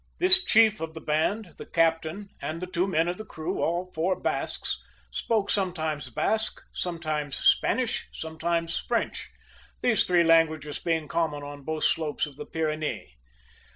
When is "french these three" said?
8.79-10.23